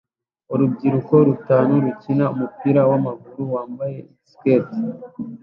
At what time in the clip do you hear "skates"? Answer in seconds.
4.31-4.79